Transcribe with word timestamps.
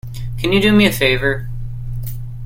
Can 0.39 0.51
you 0.51 0.59
do 0.59 0.71
me 0.71 0.87
a 0.87 0.91
favor? 0.91 1.47